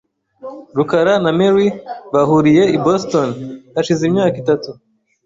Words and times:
rukara 0.77 1.13
na 1.23 1.31
Mary 1.39 1.67
bahuriye 2.13 2.63
i 2.75 2.77
Boston 2.83 3.29
hashize 3.75 4.01
imyaka 4.09 4.35
itatu. 4.43 4.69